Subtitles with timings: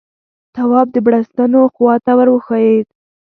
[0.55, 2.87] تواب د بړستنو خواته ور وښويېد.